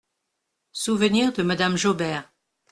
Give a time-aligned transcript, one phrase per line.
[0.71, 2.25] SOUVENIRS DE Madame JAUBERT.